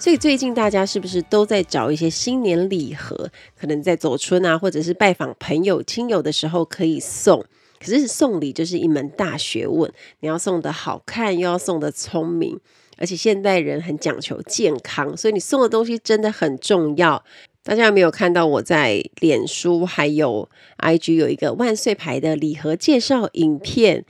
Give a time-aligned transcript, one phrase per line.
[0.00, 3.30] 所以最近大家是不是都在找一些新年礼盒？
[3.54, 7.44] 可能在走春啊，或者是拜访朋友亲友的时候可以送。
[7.78, 12.58] 可是送礼就是一门大学问，你要送得好看，又要送得聪明，
[12.96, 17.22] 而且现代人很讲求健康，所以你送的东西真的很重要。
[17.62, 24.06] 大家有没有看到我在脸书还有 IG 有一个万岁牌的礼盒介绍影片？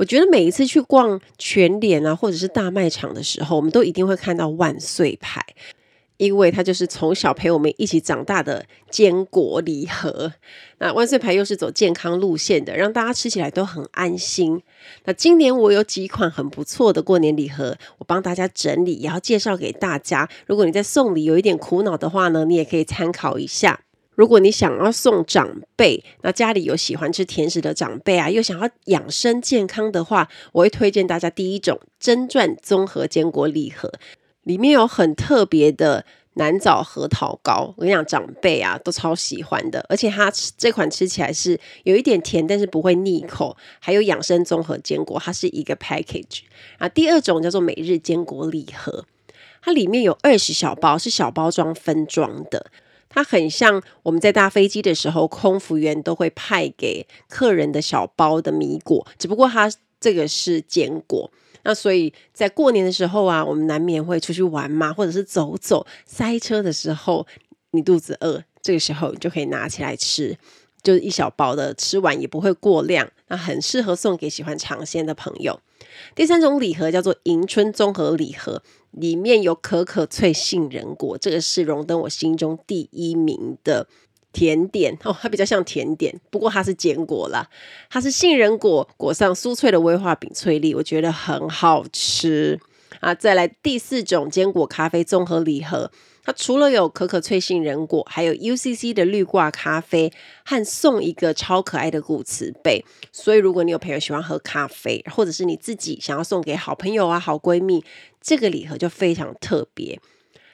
[0.00, 5.44] 我觉得每一次去逛全联啊，或者是大卖场的时候，我们都一定会看到万岁牌，
[6.16, 10.32] 因为它就是从小陪我们一起长大的坚果礼盒。
[10.78, 14.62] 那万岁牌又是走健康路线的，让大家吃起来都很安心。
[15.04, 20.26] 那今年我有几款很不错的过年礼盒，我帮大家整理，也要介绍给大家。
[20.46, 23.80] 如果你在送礼有一点苦恼的话呢，你也可以参考一下。
[24.14, 33.90] 如果你想要送长辈，那家里有喜欢吃甜食的长辈啊，又想要养生健康的话，我会推荐大家第一种真传综合坚果礼盒，
[34.42, 37.72] 里面有很特别的南枣核桃糕。
[37.76, 43.56] 我跟你讲，长辈啊都超喜欢的，而且它这款吃起来是有一点甜，但是不会腻口。
[43.78, 46.40] 还有养生综合坚果，它是一个 package。
[46.78, 49.06] 啊，第二种叫做每日坚果礼盒，
[49.62, 52.66] 它里面有二十小包，是小包装分装的。
[53.10, 61.30] 它很像我们在搭飞机的时候，空服员都会派给客人的小包的米果，只不过它这个是坚果。
[61.64, 67.26] 那所以在过年的时候啊，我们难免会出去玩嘛，或者是走走，塞车的时候，
[67.72, 70.38] 你肚子饿，这个时候你就可以拿起来吃，
[70.82, 75.60] 就是一小包的，吃完也不会过量，那很适合送给喜欢尝鲜的朋友。
[76.14, 78.62] 第三种礼盒叫做迎春综合礼盒。
[78.90, 83.86] 里面有可可脆杏仁果，这个是荣登我心中第一名的
[84.32, 87.48] 甜点哦，它比较像甜点，不过它是坚果啦，
[87.88, 92.58] 它是杏仁果裹上酥脆的威化饼脆粒，我觉得很好吃
[93.00, 93.14] 啊。
[93.14, 95.90] 再来第四种坚果咖啡综合礼盒。
[96.22, 100.12] 它除了有可可脆杏仁果，还有 UCC 的绿挂咖啡，
[100.44, 102.84] 和送一个超可爱的古瓷杯。
[103.10, 107.84] 所以如果你有朋友喜欢喝咖啡，或者是你自己想要送给好朋友啊、好闺蜜，
[108.20, 109.98] 这个礼盒就非常特别。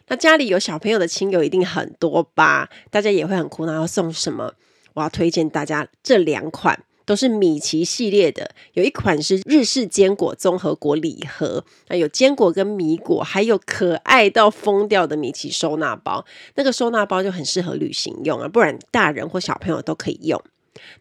[0.08, 2.70] 那家里有小朋友的亲友一定很多吧？
[2.90, 4.54] 大家也会很苦恼要送什么？
[4.94, 6.84] 我要推荐大家这两款。
[7.06, 16.26] 都是米奇系列的，有一款是日式坚果综合果礼盒，那有坚果跟米果，还有可爱到疯掉的米奇收纳包。
[16.56, 20.42] 那个收纳包就很适合旅行用啊，不然大人或小朋友都可以用。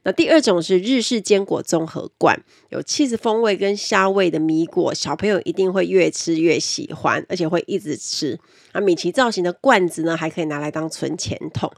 [0.04, 2.40] 那第二种是日式坚果综合罐，
[2.70, 8.40] 有起司风味跟虾味的米果，小朋友一定会越吃越喜欢，而且会一直吃。
[8.74, 11.72] 那米奇造型的罐子呢，还可以拿来当存钱筒。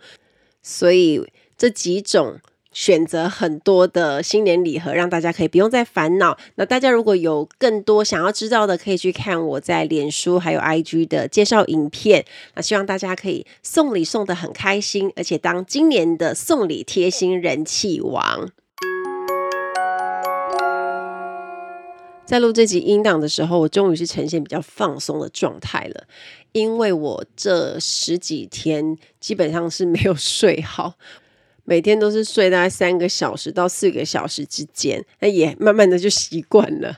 [0.61, 1.25] 所以
[1.57, 2.39] 这几种。
[2.77, 6.37] 选择很多的新年礼盒，让大家可以不用再烦恼。
[6.57, 12.23] 那大家如果有更多想要知道的，可以去看我在脸书还有 IG 的介绍影片。
[12.53, 18.47] 那希望大家可以送礼送得很开心，而且当今年的送礼贴心人气王。
[22.27, 26.03] 在录这集音档的时候，我终于是呈现比较放松的状态了，
[26.51, 30.93] 因为我这十几天基本上是没有睡好。
[31.69, 36.95] 每天都是睡大概三个小时到四个小时之间，那也慢慢的就习惯了。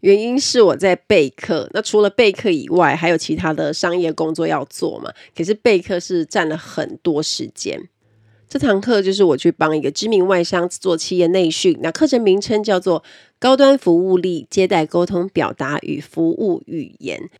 [0.00, 5.10] 原因是我在备课，那除了备课以外，还有其他的商业工作要做嘛。
[5.34, 7.88] 可是备课是占了很多时间。
[8.46, 13.02] 这堂课就是我去帮一个知名外商做企业内训，那课程名称叫做
[13.38, 17.30] 高端服务力接待沟通表达与服务语言。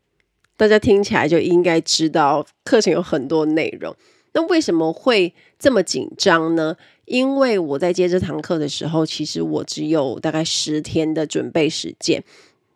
[0.57, 3.95] 大家听起来就应该知道课程有很多内容。
[4.33, 6.77] 那为什么会这么紧张呢？
[7.05, 12.23] 因为我在接这堂课的时候，其实我只有大概十天的准备时间。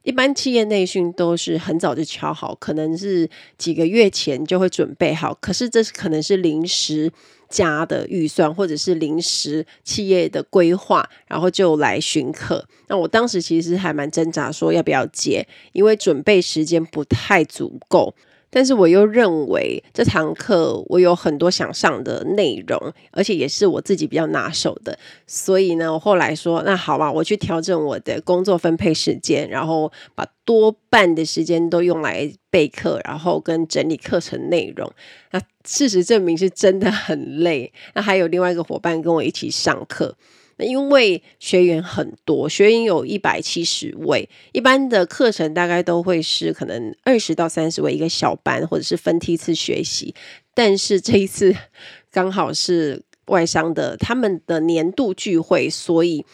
[0.02, 5.32] 一般企业内训都是很早就敲好，可能是几个月前就会准备好。
[5.40, 7.10] 可是这是可能是临时
[7.48, 12.66] 加的预算，或者是临时企业的规划，然后就来巡课。
[12.88, 18.14] 那我当时其实还蛮挣扎，说要不要接，因为准备时间不太足够。
[18.54, 22.78] 但是我又认为这堂课我有很多想上的内容，
[23.10, 24.96] 而且也是我自己比较拿手的，
[25.26, 34.88] 所以呢，我后来说，那好吧，我去调整我的工作分配时间，然后把多半的时间都用来备课，然后跟整理课程内容。
[35.32, 37.72] 那事实证明是真的很累。
[37.94, 40.14] 那还有另外一个伙伴跟我一起上课。
[40.56, 50.14] 那因为学员很多，学员有一百七十位，一般的课程大概都会是可能二十到三十位一个小班，或者是分梯次学习。
[50.54, 51.54] 但是这一次
[52.12, 56.24] 刚好是外商的他们的年度聚会，所以。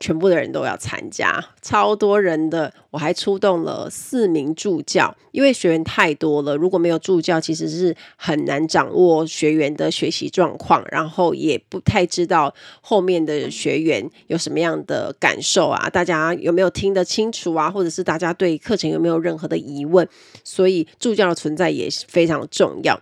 [0.00, 2.72] 全部的人都要参加，超多人的。
[2.90, 20.08] 我还出动了四名助教，因为学员太多了，如果没有助教，其实是很难掌握学员的学习状况，然后也不太知道后面的学员有什么样的感受啊，大家有没有听得清楚啊，或者是大家对课程有没有任何的疑问，
[20.42, 22.98] 所以助教的存在也是非常重要。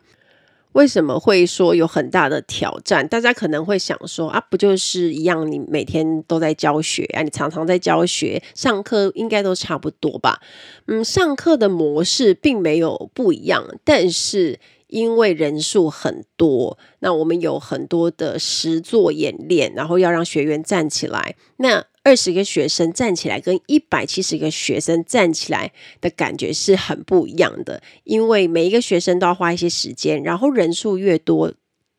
[0.75, 3.07] 为什么会说有很大的挑战？
[3.07, 5.51] 大家可能会想说啊，不就是一样？
[5.51, 10.41] 你每天都在教学啊，你常常在教学，上课应该都差不多吧？
[10.87, 14.59] 嗯，上课的模式并没有不一样，但是
[14.95, 21.85] 因为人数很多，那我们有很多的实作演练，然后要让学员站起来，那。
[22.07, 31.51] 二十个学生站起来，跟一百七十个学生站起来的感觉是很不一样的，因为每一个学生都要花一些时间，然后人数越多。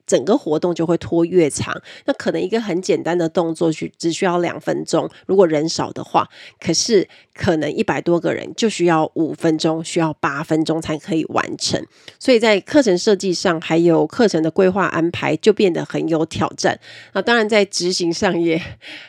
[0.08, 6.30] 整个活动就会拖越长，那可能一个很简单的动作去只需要两分钟，如果人少的话，
[6.60, 11.84] 可是可能一百多个人就需要五分钟，需要八分钟才可以完成。
[12.20, 16.80] 所以在课程设计上，还有课程的规划安排，就变得很有挑战。
[17.14, 18.62] 那当然在执行上也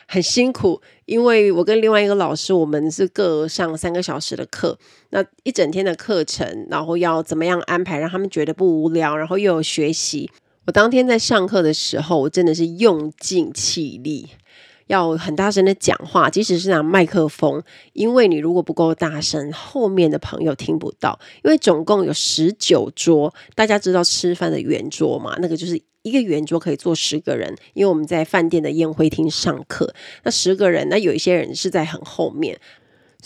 [0.07, 4.77] 很辛苦，因为我跟另外一个老师，我们是各上三个小时的课，
[5.11, 10.29] 那一整天的课程，然后要怎么样安排，让他们觉得不无聊，然后又有学习。
[10.67, 14.27] 我当天在上课的时候，我真的是用尽气力，
[14.87, 21.17] 要很大声的讲话，即使是拿麦克风，因为你如果不够大声，后面的朋友听不到。
[21.41, 25.37] 因为总共有十九桌，大家知道吃饭的圆桌嘛？
[25.39, 32.59] 那个就是一个圆桌可以坐十个人，因为我们在饭店的宴会厅上课，那十个人，那有一些人是在很后面。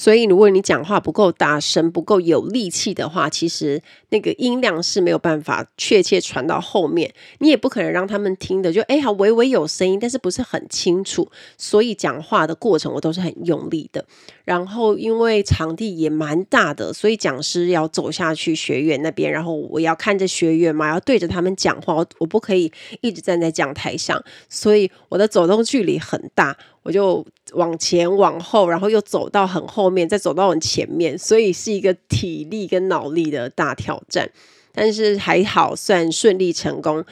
[0.01, 7.13] 所以，如果你讲话不够大声、不够有力气的话，其实那个音量是没有办法确切传到后面。
[7.37, 11.29] 你也不可能让他们听的就哎，好微微有声音，但是不是很清楚。
[11.55, 14.03] 所以讲话的过程我都是很用力的。
[14.43, 22.71] 然后，因为场地也蛮大的，所以讲师要走下去学员那边，然后我要看着学员嘛，要对着他们讲话，我我不可以
[23.01, 24.19] 一直站在讲台上，
[24.49, 26.57] 所以我的走动距离很大。
[26.83, 34.29] 我就往前往后，然后又走到很后面，再走到很前面，所以是一个体力跟脑力的大挑战。
[34.73, 37.03] 但是还好，算顺利成功。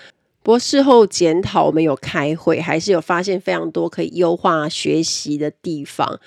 [0.41, 6.19] 不过事后检讨，我们有开会，还是有发现非常多可以优化学习的地方。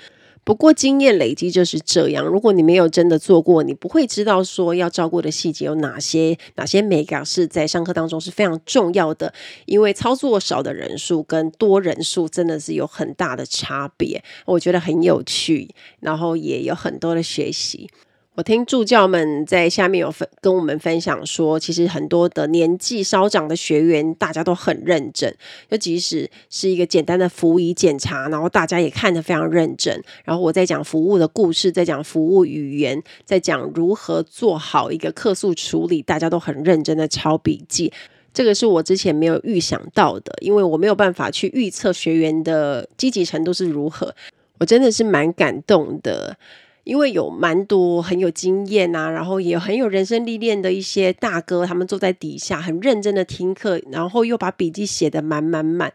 [0.45, 9.33] 不过经验累积就是这样，如果你没有真的做过，你不会知道说要照顾的细节有哪些，哪些美感是在上课当中是非常重要的。
[9.67, 17.89] 因为操作少的人数跟多人数真的是有很大的差别，我觉得很有趣，然后也有很多的学习。
[18.35, 25.37] 我听助教们在下面有分跟我们分享说，其实很多的年纪稍长的学员，大家都很认真。
[25.71, 30.03] 就即使是一个简单的服仪检查，然后大家也看得非常认真。
[30.25, 37.93] 然后我在讲服务的故事，在讲服务语言，在讲如何做好一个客诉处理，大家都很认真的抄笔记。
[38.33, 44.15] 这个是我之前没有预想到的，因为我没有办法去预测学员的积极程度是如何。
[44.59, 46.35] 我真的是蛮感动的。
[46.85, 55.93] 因为有蛮多很有经验啊，然后也很有人生历练的一些大哥，他们坐在底下很认真的听课，然后又把笔记写得满满满，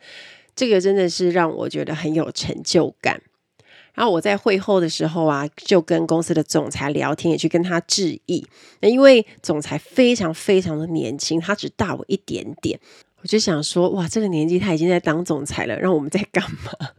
[0.55, 3.21] 这个真的是让我觉得很有成就感。
[3.93, 8.45] 然后我在会后的时候啊，就跟公司的总裁聊天，也去跟他致意。
[8.79, 12.79] 那因为总裁非常非常的年轻，他只大我一点点，
[13.23, 16.89] 我就想说，哇，这个年纪他已经在当总裁了，让我们在干嘛？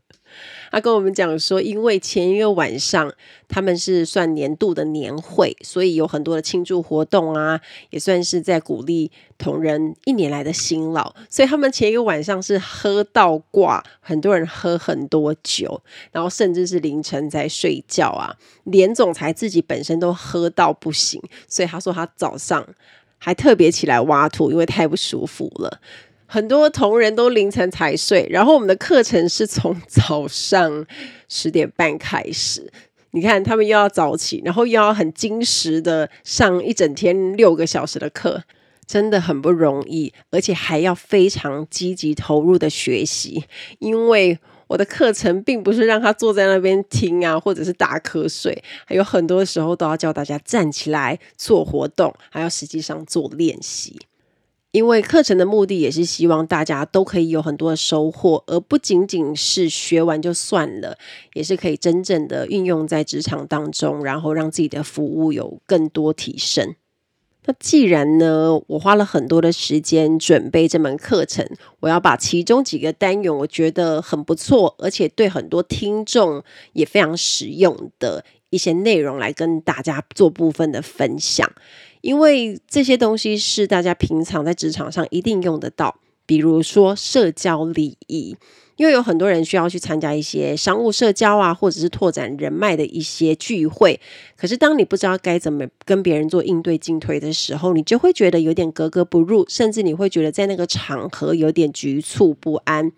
[0.71, 3.13] 他跟我们讲说，因为前一个晚上
[3.49, 7.61] 他们是算年度的年会，所以有很多的庆祝活动啊，
[7.91, 11.15] 也算是在鼓励同仁一年来的辛劳。
[11.31, 15.83] 所以他们前一个晚上是喝到挂，很多人喝很多酒，
[16.13, 18.37] 然后甚至是凌晨在睡觉啊。
[18.65, 22.67] 连总裁自己本身都喝到不行，所以他说他早上
[23.17, 25.81] 还特别起来挖土，因为太不舒服了。
[26.31, 30.87] 很多同仁都凌晨才睡，然后我们的课程是从早上
[31.27, 32.71] 十点半开始，
[33.13, 38.43] 你看他们又要早起，然后又要很精实的上一整天六个小时的课，
[38.87, 43.45] 真的很不容易，而且还要非常积极投入的学习，
[43.79, 44.39] 因为。
[44.69, 53.99] 我的课程并不是让他坐在那边听啊，或者是打瞌睡，还有很多时候都要教大家站起来做活动，还要实际上做练习。
[54.71, 60.99] 因为课程的目的也是希望大家都可以有很多的收获，而不仅仅是学完就算了，
[61.33, 66.75] 也是可以真正的运用在职场当中，然后让自己的服务有更多提升。
[67.47, 71.49] 那既然呢，我花了很多的时间准备这门课程，
[71.81, 76.45] 我要把其中几个单元我觉得很不错，而且对很多听众
[76.75, 81.51] 也非常实用的一些内容来跟大家做部分的分享，
[82.09, 88.35] 因为这些东西是大家平常在职场上一定用得到，比如说社交礼仪。
[88.77, 94.01] 因为有很多人需要去参加一些商务社交啊，或者是拓展人脉的一些聚会。
[94.39, 102.91] 可是当你不知道该怎么跟别人做应对进退的时候，你就会觉得有点格格不入，甚至你会觉得在那个场合有点局促不安。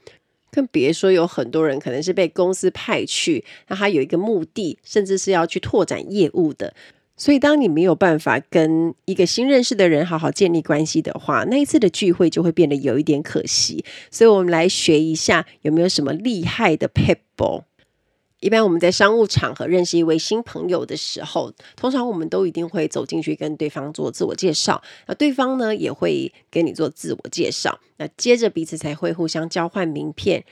[0.52, 6.74] 更别说有很多人可能是被公司派去，那他有一个目的，甚至是要去拓展业务的。
[7.20, 13.84] 所以，当你没有办法跟一个新认识的人好好建立关系的话，那一次的聚会就会变得有一点可惜。
[14.10, 17.64] 所以，我们来学一下有没有什么厉害的撇步。
[18.40, 30.42] 一般我们在商务场合认识一位新朋友的时候，通常我们都一定会走进去跟对方做自我介绍，那对方呢也会跟你做自我介绍，那接着彼此才会互相交换名片。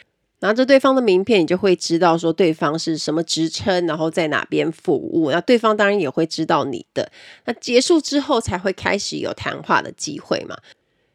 [0.40, 5.30] 拿着对方的名片，你就会知道说对方是什么职称，然后在哪边服务。
[5.30, 7.10] 那对方当然也会知道你的。
[7.44, 10.56] 那结束之后才会开始有谈话的机会嘛。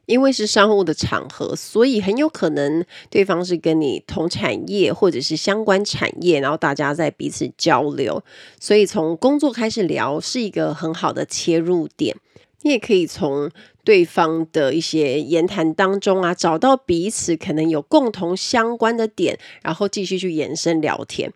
[0.05, 8.21] 因为是商务的场合，所以很有可能对方是跟你同产业或者是相关产业，然后大家在彼此交流。
[8.59, 12.17] 所以从工作开始聊是一个很好的切入点。
[12.63, 13.49] 你也可以从
[13.85, 21.31] 对方的一些言谈当中啊，找到彼此可能有共同相关的点，然后继续去延伸聊天。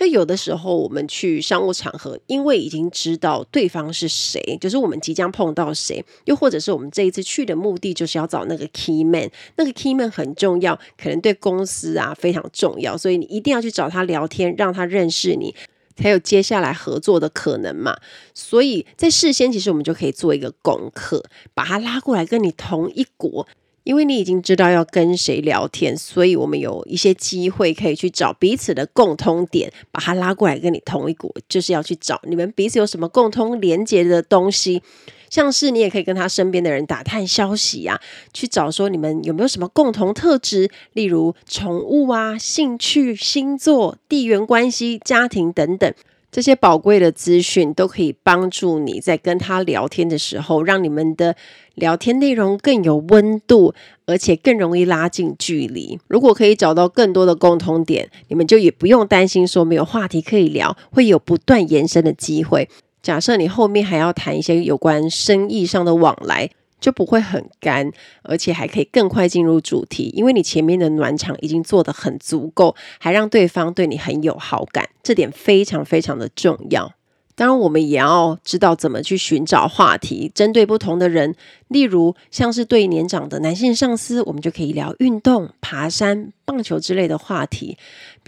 [0.00, 15.52] 那有的时候我们去商务场合，因为已经知道对方是谁，就是我们即将碰到谁，又或者是我们这一次去的目的就是要找那个 key man，那个 key man 很重要，可能对公司啊非常重要，所以你一定要去找他聊天，让他认识你。
[15.98, 17.98] 才有接下来合作的可能嘛，
[18.32, 21.24] 所以在事先其实我们就可以做一个功课，
[21.54, 23.46] 把他拉过来跟你同一国，
[23.82, 34.82] 因为你已经知道要跟谁聊天，所以我们有一些机会可以去找彼此的共通点，把他拉过来跟你同一国，就是要去找你们彼此有什么共通连接的东西。
[35.30, 38.00] 像是你也可以跟他身边的人打探消息呀、啊，
[38.32, 45.92] 去找说你们有没有什么共同特质，例如宠物啊、兴趣、星座、地缘关系、家庭等等，
[46.30, 51.36] 这些宝贵的资讯都可以帮助你在跟他聊天的时候，让你们的
[51.74, 53.74] 聊天内容更有温度，
[54.06, 55.98] 而且更容易拉近距离。
[56.08, 62.68] 如果可以找到更多的共同点，你们就也不用担心说没有话题可以聊，会有不断延伸的机会。
[63.02, 66.50] 假设你后面还要谈一些有关生意上的往来，
[66.80, 67.90] 就不会很干，
[68.22, 76.92] 而且还可以更快进入主题，因为你前面的暖场已经做得很足够，还让对方对你很有好感，这点非常非常的重要。
[77.34, 81.36] 当然，我们也要知道怎么去寻找话题，针对不同的人。
[81.68, 87.78] 例如，像是对年长的男性上司，我们就可以聊运动、爬山、棒球之类的话题。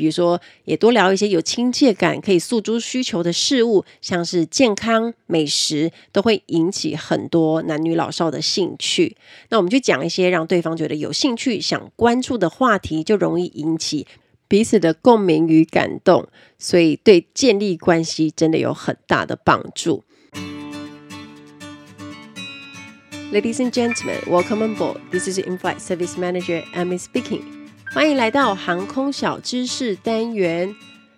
[0.00, 9.18] 比如说，也多聊一些有亲切感、可以诉诸需求的事物，像是健康、美食，都会引起很多男女老少的兴趣。
[9.50, 14.06] 那我们就讲一些让对方觉得有兴趣、想关注的话题，就容易引起
[14.48, 16.26] 彼此的共鸣与感动，
[16.58, 20.02] 所以对建立关系真的有很大的帮助。
[23.30, 24.96] Ladies and gentlemen, welcome on board.
[25.10, 27.59] This is In-flight Service Manager Amy speaking.
[27.92, 30.72] 欢迎来到航空小知识单元。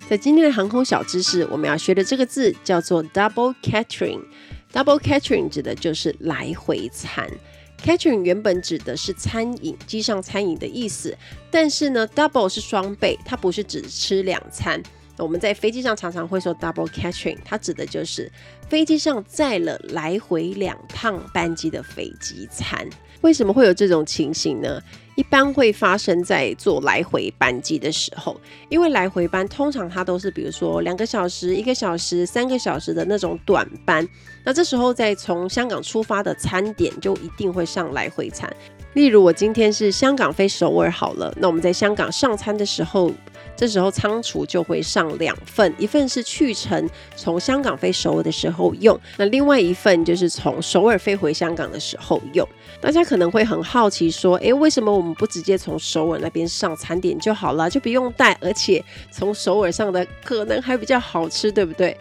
[0.08, 4.22] 在今天的航空小知识，我们要学的这个字叫做 double catering。
[4.72, 7.30] Double catering 指的就是来回餐。
[7.84, 11.14] Catering 原本指的是餐饮，机上餐饮的意思，
[11.50, 14.82] 但是呢，double 是双倍，它不是只吃两餐。
[15.18, 18.32] 我们在飞机上常常会说 double catering，它指的就是
[18.70, 22.88] 飞机上载了来回两趟班机的飞机餐。
[23.20, 24.80] 为什么会有这种情形呢？
[25.14, 34.06] 一般会发生在坐来回班机的时候，因为来回班通常它都是比如说两个小时、一个小时、三个小时的那种短班。
[34.44, 38.50] 那这时候在从香港出发的餐点就一定会上来回餐。
[38.94, 43.10] 例如我今天是香港飞首尔好了，那我们在香港上餐的时候，
[43.54, 52.46] 这时候仓储就会上两份，一份是去程从香港飞首尔的时候用，那另外一份就是从首尔飞回香港的时候用。
[52.80, 61.96] 大家可能会很好奇说，诶，为什么我们不直接从首尔那边上餐点就好了，就不用带，而且从首尔上的可能还比较好吃，对不对？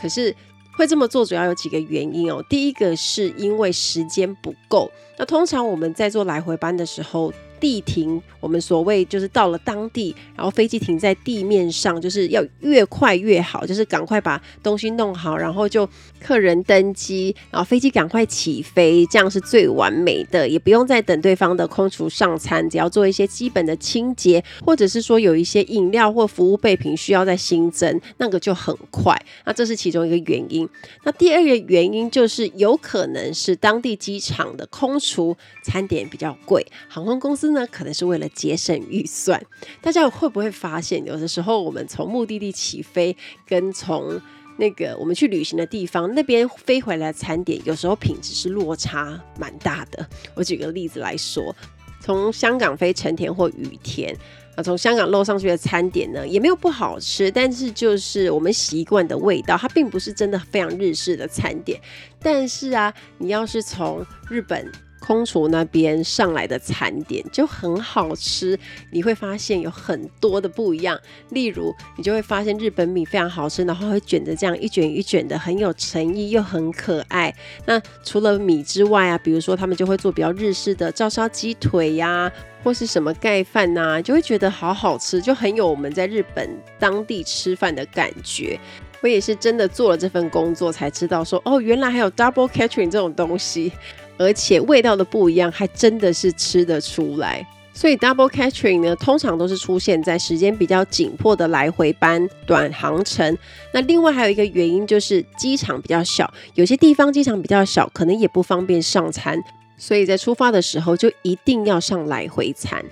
[0.00, 0.34] 可是
[0.76, 2.44] 会这么做主要有几个原因哦。
[2.48, 4.88] 第一个是因为时间不够，
[5.18, 7.32] 那通常我们在做来回班的时候。
[7.60, 15.86] 地停，我们所谓就是到了当地，然后飞机停在地面上，就是要越快越好，就是赶快把东西弄好，然后就
[16.18, 29.14] 客人登机，然后飞机赶快起飞，这样是最完美的，也不用再等对方的空厨上餐，只要做一些基本的清洁，或者是说有一些饮料或服务备品需要再新增，那个就很快。
[29.44, 30.66] 那这是其中一个原因。
[31.04, 37.49] 那第二个原因就是有可能是当地机场的空厨餐点比较贵，航空公司。
[37.52, 39.40] 呢，可能是为了节省预算。
[39.80, 43.16] 大家会不会发现，有的时候我们从目的地起飞，
[43.46, 44.20] 跟从
[44.58, 50.06] 那个我们去旅行的地方那边飞回来的餐点，有时候品质是落差蛮大的。
[50.34, 51.54] 我举个例子来说，
[52.00, 54.14] 从香港飞成田或羽田
[54.56, 61.80] 啊，从香港漏上去的餐点呢，也没有不好吃，但是就是我们习惯的味道，它并不是真的非常日式的餐点。
[62.20, 64.70] 但是啊，你要是从日本。
[65.00, 68.56] 空厨那边上来的餐点就很好吃，
[68.92, 70.96] 你会发现有很多的不一样。
[71.30, 77.34] 例如，你就会发现日本米非常好吃，然后会卷着这样一卷一卷的，很有诚意又很可爱。
[77.66, 82.30] 那除了米之外啊，比如说他们就会做比较日式的照烧鸡腿呀、
[82.62, 88.60] 或是什么盖饭呐，就会觉得好好吃，就很有我们在日本当地吃饭的感觉。
[89.02, 93.72] 我也是真的做了这份工作才知道说，哦，原来还有 double catering 这种东西。
[94.20, 97.44] 而且味道的不一样，还真的是吃得出来。
[97.72, 103.38] 所以 double catering 呢，通常都是出现在时间比较紧迫的来回班、短航程。
[103.72, 109.42] 那另外还有一个原因就是机场比较小，有些地方机场比较小，可能也不方便上餐，
[109.78, 112.84] 所以在出发的时候就一定要上来回餐。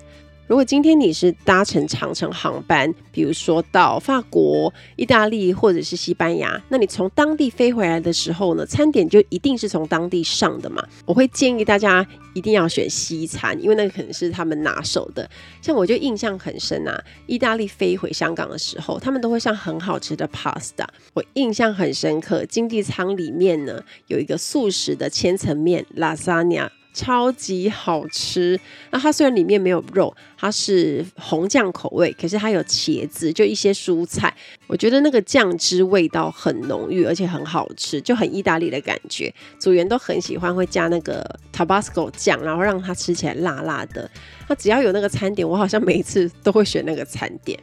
[0.48, 10.82] 如果今天你是搭乘长程航班，比如说到法国、意大利或者是西班牙，那你从当地飞回来的时候呢，餐点就一定是从当地上的嘛。
[11.04, 15.28] 我会建议大家一定要选西餐，因为那个可能是他们拿手的。
[15.60, 20.86] 像我就印象很深啊，意大利飞回香港的时候，他们都会上很好吃的 pasta。
[21.12, 26.70] 我印象很深刻，经济舱里面呢有一个素食的千层面 lasagna。
[26.98, 28.58] 超级好吃，
[28.90, 34.34] 那它虽然里面没有肉，它是红酱口味，可是它有茄子，就一些蔬菜，
[34.66, 39.32] 我觉得那个酱汁味道很浓郁，而且很好吃，就很意大利的感觉。
[39.60, 44.10] 组员都很喜欢会加那个 Tabasco 酱，然后让它吃起来辣辣的。
[44.48, 47.56] 那只要有那个餐点，我好像每一次都会选那个餐点。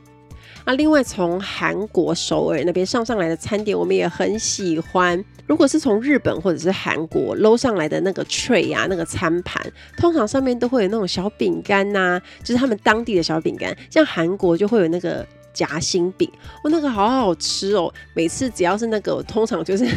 [0.65, 5.23] 那另外从韩国首尔那边上上来的餐点，我们也很喜欢。
[5.47, 9.63] 如果是从日本或者是韩国捞上来的那个 tray 啊，那个餐盘，
[9.95, 13.75] 通常上面都会有那种小饼干呐，就是他们当地的小饼干。
[13.89, 16.29] 像韩国就会有那个夹心饼，
[16.63, 17.93] 哦，那个好好吃哦。
[18.15, 19.87] 每次只要是那个，我通常就是。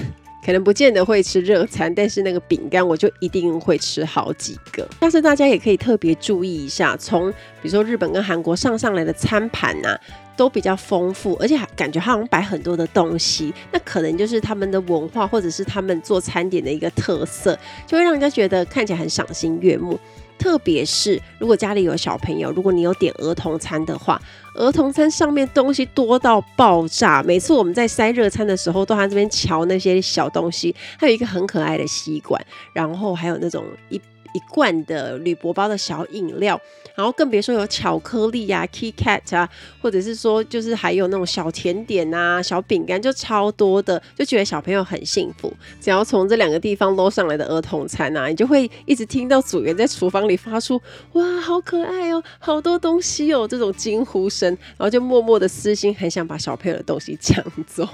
[0.47, 4.89] 可能不见得会吃热餐，但是那个饼干我就一定会吃好几个。
[4.99, 9.99] 但是大家也可以特别注意一下，从比如说日本跟韩国上上来的餐盘啊，
[10.39, 19.99] 都比较丰富，而且还感觉好像摆很多的东西，那可能就是他们的文化或者是他们做餐点的一个特色，就会让人家觉得看起来很赏心悦目。
[20.39, 24.23] 特别是如果家里有小朋友，如果你有点儿童餐的话，
[24.55, 27.21] 儿童餐上面东西多到爆炸。
[27.25, 32.41] 每次我们在塞热餐的时候，都在这边瞧那些小东西，还有一个很可爱的吸管，
[32.73, 34.01] 然后还有那种一。
[34.35, 36.61] 一罐的铝箔包的小饮料，
[36.95, 39.49] 然后更别说有巧克力啊、KitKat 啊，
[39.81, 45.53] 或者是说就是还有那种小甜点啊、小饼干，就超多的，就觉得小朋友很幸福。
[45.81, 50.81] 只要从这两个地方捞上来的儿童餐啊，你就会一直听到组员在厨房里发出
[51.15, 57.89] “哇，好可爱哦，好多东西哦”这种惊呼声，然后就默默的私心很想把小朋友的东西抢走。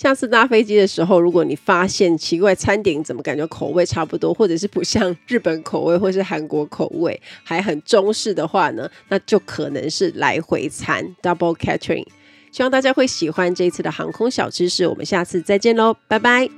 [0.00, 12.06] 下次搭飞机的时候，如果你发现奇怪餐点怎么感觉口味差不多，或者是不像日本口味或是韩国口味，还很中式的话呢，那就可能是来回餐 （double catering）。
[12.50, 16.48] 希望大家会喜欢这一次的航空小知识，我们下次再见喽，拜拜。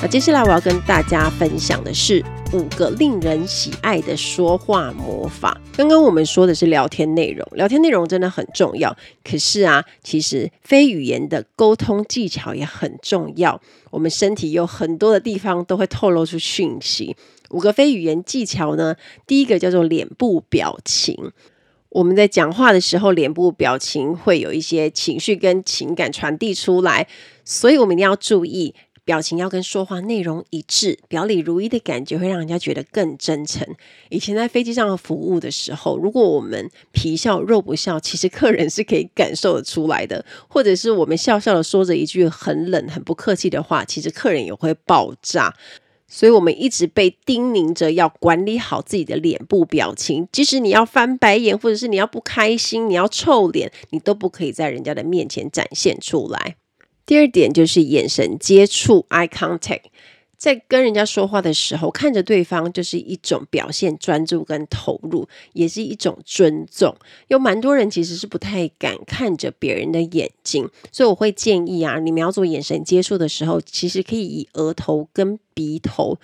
[0.00, 5.58] 那接下来我要跟大家分享的是五个令人喜爱的说话魔法。
[5.74, 8.94] 刚刚我们说的是聊天内容，聊天内容真的很重要。
[9.24, 13.58] 可是啊，其实非语言的沟通技巧也很重要。
[13.90, 17.16] 我们身体有很多的地方都会透露出讯息。
[17.50, 21.32] 五个非语言技巧呢，第一个叫做脸部表情。
[21.88, 27.06] 我们在讲话的时候，脸部表情会有一些情绪跟情感传递出来，
[27.46, 33.66] 所以我们一定要注意，表情要跟说话内容一致，表里如一的感觉会让人家觉得更真诚。
[34.10, 45.54] 以前在飞机上服务的时候，如果我们皮笑肉不笑，其实客人是可以感受得出来的；或者是我们笑笑的说着一句很冷、很不客气的话，其实客人也会爆炸。
[46.06, 50.28] 所以，我们一直被叮咛着要管理好自己的脸部表情。
[50.30, 56.56] 即使你要翻白眼，或者是你要不开心，你要臭脸，你都不可以在人家的面前展现出来。
[57.04, 59.82] 第二点就是眼神接触 （eye contact）。
[60.36, 66.96] 在跟人家说话的时候，看着对方就是一种表现专注跟投入，也是一种尊重。
[67.28, 76.18] 有蛮多人其实是不太敢看着别人的眼睛，所以我会建议啊，你们要做眼神接触的时候，其实可以以额头跟鼻头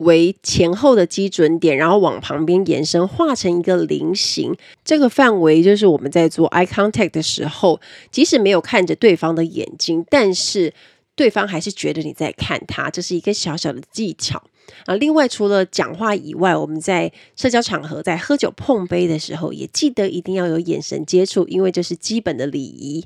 [0.00, 4.54] 为前后的基准点，然后往旁边延伸，画成一个菱形。
[4.84, 10.74] 这个范围就是我们在做 eye contact 的时候，即使没有看着对方的眼睛，但是。
[11.16, 14.42] 对方还是觉得你在看他，这是一个小小的技巧
[14.86, 14.94] 啊。
[14.94, 23.04] 另外，除了讲话以外，我们在社交场合，在喝酒碰杯的时候，也记得一定要有眼神接触，因为这是基本的礼仪。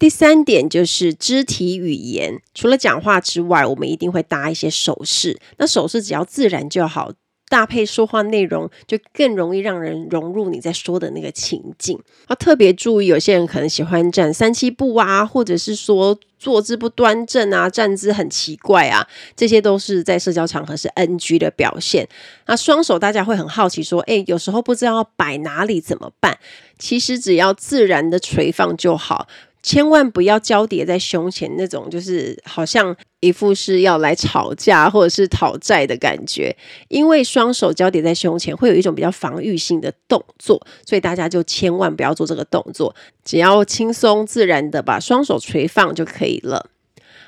[0.00, 5.38] 第三点就是肢体语言，除了讲话之外，我们一定会搭一些手势。
[5.58, 7.12] 那手势只要自然就好。
[7.50, 11.98] 搭配说话内容，就更容易让人融入你在说的那个情境。
[12.28, 22.08] 要特别注意，有些人可能喜欢站三七步啊，或者是说坐姿不端正啊，站姿很奇怪啊，这些都是在社交场合是 NG 的表现。
[22.46, 26.38] 那双手大家会很好奇说，诶，有时候不知道摆哪里怎么办？
[26.78, 29.26] 其实只要自然的垂放就好。
[29.62, 36.56] 千万不要交叠在胸前，那种就是好像一副是要来吵架或者是讨债的感觉。
[36.88, 42.94] 因为双手交叠在胸前会有一种比较防御性的动作，所以大家就千万不要做这个动作，
[43.24, 46.70] 只要轻松自然的把双手垂放就可以了。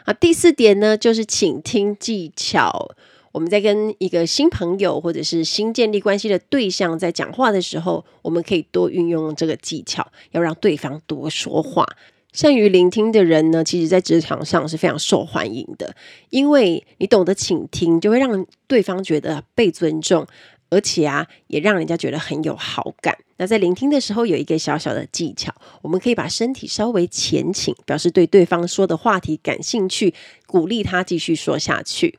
[0.05, 2.91] 啊，第四点呢，就是倾听技巧。
[3.31, 11.87] 我们在跟一个新朋友或者是新建立关系的对象在讲话的时候，我们可以多运用这个技巧，要让对方多说话。
[12.33, 15.95] 善于聆听的人呢，其实在职场上是非常受欢迎的，
[16.31, 20.27] 因为你懂得倾听，就会让对方觉得被尊重，
[20.71, 23.17] 而且啊，也让人家觉得很有好感。
[23.37, 30.15] 那在聆听的时候，有一个小小的技巧，我们可以把身体稍微前倾，表示对对方说的话题感兴趣，
[30.47, 32.19] 鼓励他继续说下去。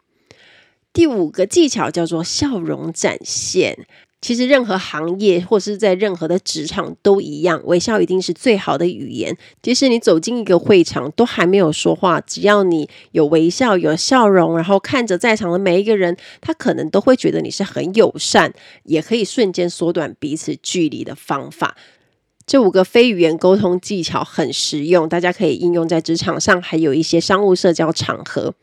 [0.91, 3.87] 第五个技巧叫做笑容展现。
[4.23, 9.37] 其实任何行业或是在任何的职场都一样，微笑一定是最好的语言。
[9.61, 18.53] 即使你走进一个会场都还没有说话，只要你有微笑、有笑容，然后看着在场的每一个人，他可能都会觉得你是很友善，
[18.85, 21.75] 也可以瞬间缩短彼此距离的方法。
[22.45, 28.53] 这五个非语言沟通技巧很实用，大家可以应用在职场上，还有一些商务社交场合。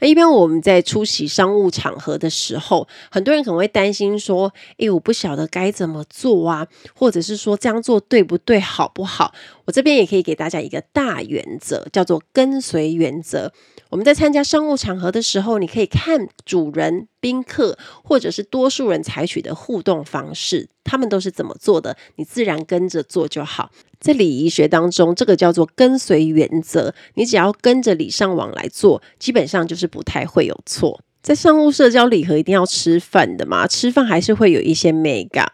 [0.00, 9.34] 那一般我们在出席商务场合的时候，很多人可能会担心说：“诶，我不晓得该怎么做啊，或者是说这样做对不对，好不好？”
[9.66, 13.52] 我这边也可以给大家一个大原则，叫做跟随原则。
[13.94, 23.70] 我们在参加商务场合的时候，你可以看主人、宾客或者是多数人采取的互动方式，他们都是怎么做的，你自然跟着做就好。
[24.00, 31.00] 在礼仪学当中，这个叫做跟随原则，你只要跟着礼尚往来做，基本上就是不太会有错。
[31.22, 35.52] 在商务社交礼盒一定要吃饭的嘛，吃饭还是会有一些美感。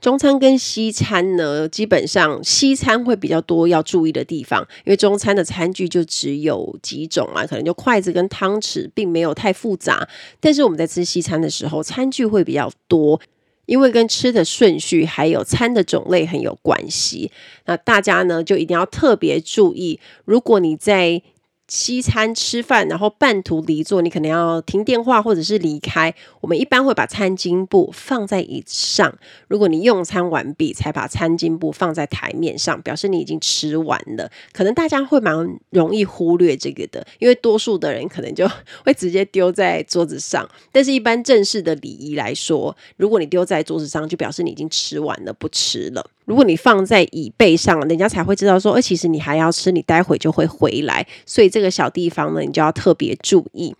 [0.00, 10.08] 中餐跟西餐呢，基本上西餐会比较多要注意的地方，因为中餐的餐具就只有几种嘛，可能就筷子跟汤匙，并没有太复杂。
[10.40, 13.20] 但是我们在吃西餐的时候，餐具会比较多，
[13.66, 17.30] 因为跟吃的顺序还有餐的种类很有关系。
[17.66, 21.22] 那大家呢，就一定要特别注意，如果你在
[21.70, 26.12] 西餐吃饭，然后半途离座，你可能要停电话或者是离开。
[26.40, 29.16] 我们一般会把餐巾布放在椅子上。
[29.46, 34.28] 如果你用餐完毕才把餐巾布放在台面上，表示你已经吃完了。
[34.52, 35.32] 可能大家会蛮
[35.70, 38.50] 容易忽略这个的，因为多数的人可能就
[38.84, 40.48] 会直接丢在桌子上。
[40.72, 46.04] 但是，一般正式的礼仪来说，如果你丢在桌子上，就表示你已经吃完了，不吃了。
[46.30, 51.04] 如果你放在椅背上，人家才会知道说，哎，其实你还要吃，你待会就会回来。
[51.26, 53.74] 所以这个小地方呢，你就要特别注意。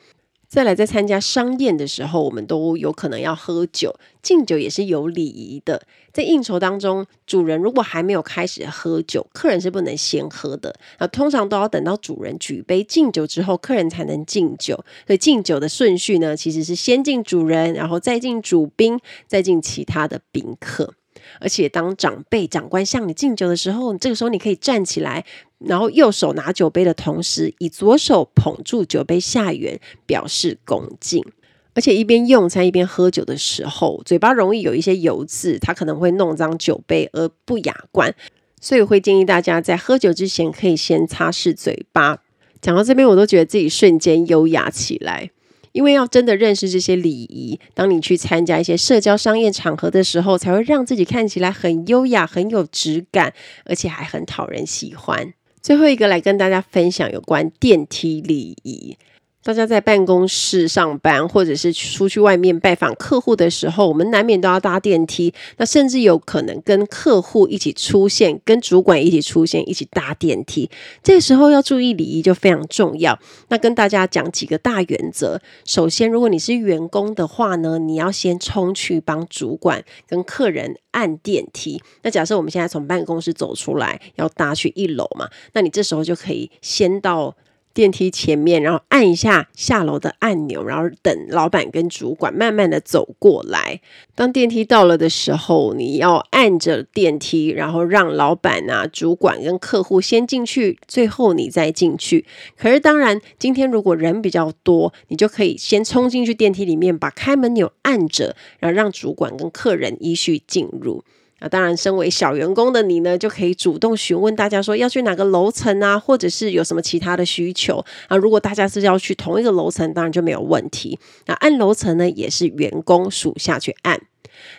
[0.49, 5.83] 再来，在参加商宴的时候，我们都有可能要喝酒，敬酒也是有礼仪的。
[6.13, 10.75] 在应酬当中，主人如果还没有开始喝酒，客人是不能先喝的。
[10.99, 14.75] 那通常都要等到主人举杯敬酒之后，客人才能敬酒。
[15.07, 20.95] 所以敬酒的顺序呢，其实是先敬主人，然后再敬主宾，再敬其他的宾客。
[21.41, 25.25] 而且当长辈长官向你敬酒的时候，这个时候你可以站起来，
[25.59, 31.25] 然后右手拿酒杯的同时，以左手捧住酒杯下缘，表示恭敬。
[31.73, 38.15] 而且一边用餐一边喝酒的时候，嘴巴容易有一些油渍，它可能会弄脏酒杯而不雅观，
[38.61, 42.19] 所以会建议大家在喝酒之前可以先擦拭嘴巴。
[42.61, 45.31] 讲到这边，我都觉得自己瞬间优雅起来，
[45.73, 53.33] 因为要真的认识这些礼仪，当你去参加一些社交商业场合的时候，才会让自己看起来很优雅、很有质感，
[53.65, 55.33] 而且还很讨人喜欢。
[55.63, 58.97] 最后一个来跟大家分享有关电梯礼仪。
[59.43, 65.33] 大家在办公室上班，或者是出去外面拜访客户的时候，我们难免都要搭电梯。
[65.57, 70.69] 那甚至有可能跟客户一起出现，跟主管一起出现，一起搭电梯。
[71.03, 73.19] 这个时候要注意礼仪就非常重要。
[73.49, 75.41] 那跟大家讲几个大原则。
[75.65, 81.83] 首先，如果你是员工的话呢，你要先冲去帮主管跟客人按电梯。
[82.03, 87.35] 那假设我们现在从办公室走出来，要搭去一楼嘛，那你这时候就可以先到。
[87.73, 93.81] 电梯前面，然后按一下下楼的按钮，然后等老板跟主管慢慢的走过来。
[94.15, 102.27] 当电梯到了的时候，你要按着电梯，然后让老板啊、主管跟客户先进去，最后你再进去。
[102.57, 111.05] 可是当然，今天如果人比较多，你就可以先冲进去电梯里面，把开门钮按着，然后让主管跟客人依序进入。
[111.41, 118.17] 那，当然，身为小员工的你呢，就可以主动询问大家说要去哪个楼层啊，或者是有什么其他的需求啊。
[118.17, 120.99] 如果大家是要去同一个楼层，当然就没有问题。
[121.27, 124.01] 那按楼层呢，也是员工属下去按。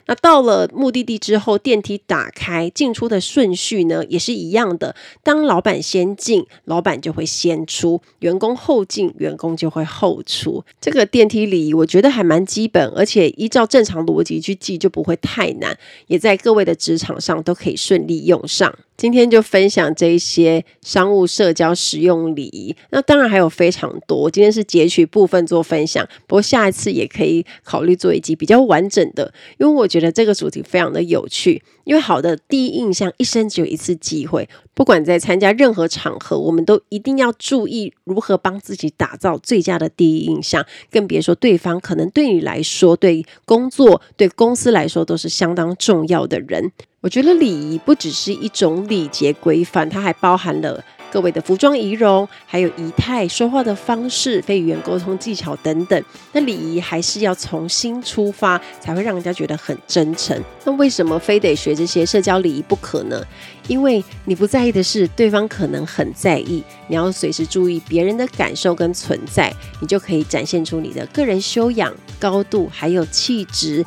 [0.06, 4.96] 那到了目的地之后，电梯打开，进出的顺序呢也是一样的。
[5.24, 10.64] 当老板先进，老板就会先出；员工后进，员工就会后出。
[10.80, 18.74] 这个电梯礼仪我觉得还蛮基本，而且依照正常逻辑去记就不会太难，也在各位的职场上都可以顺利用上。
[19.02, 24.30] 今天就分享这些商务社交实用礼仪，那当然还有非常多。
[24.30, 31.64] 今天是截取部分做分享，不过下一次也可以考虑做一集比较完整的，因为我觉得这个主题非常的有趣。
[31.84, 46.72] 因为好的第一印象，一生只有一次机会，不管在参加任何场合，我们都一定要注意如何帮自己打造最佳的第一印象，更别说对方可能对你来说，对工作、对公司来说都是相当重要的人。
[47.02, 56.04] 我觉得礼仪不只是一种礼节规范，它还包含了各位的服装仪容，还有仪态、说话的方式、非语言沟通技巧等等。
[56.32, 60.40] 那礼仪还是要从心出发，才会让人家觉得很真诚。
[60.64, 63.20] 那为什么非得学这些社交礼仪不可呢？
[63.68, 66.64] 因为你不在意的事，对方可能很在意。
[66.88, 73.84] 你要随时注意别人的感受跟存在，你就可以展现出你的个人修养、高度还有气质。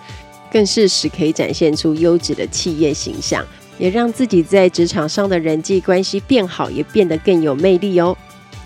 [0.55, 3.45] 更适时可以展现出优质的企业形象，
[3.77, 8.17] 也让自己在职场上的人际关系变好，也变得更有魅力哦。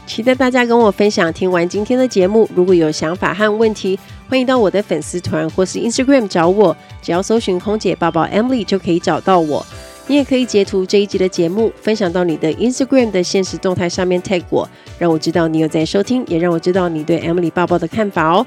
[0.06, 1.32] 期待大家跟我分享。
[1.32, 3.98] 听完今天的节目，如果有想法和问题，
[4.28, 9.64] 欢迎到我的粉丝团或是 Instagram 找我，只要搜寻空姐抱抱 Emily 就可以找到我。
[10.06, 18.46] 你也可以截图这一集的节目，分享到你的 Instagram 的现实动态上面 tag 我，让我知道你有在收听，也让我知道你对 Emily 抱抱的看法哦。